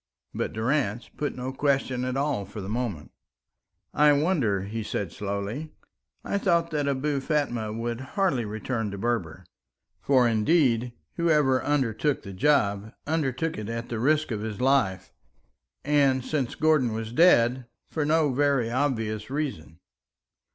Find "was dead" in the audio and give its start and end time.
16.93-17.67